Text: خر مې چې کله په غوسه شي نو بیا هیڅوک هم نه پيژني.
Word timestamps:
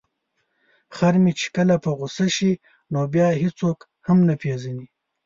خر 0.95 1.13
مې 1.23 1.31
چې 1.39 1.47
کله 1.55 1.75
په 1.83 1.89
غوسه 1.97 2.27
شي 2.35 2.51
نو 2.93 2.99
بیا 3.13 3.27
هیڅوک 3.41 3.79
هم 4.07 4.17
نه 4.27 4.35
پيژني. 4.41 4.85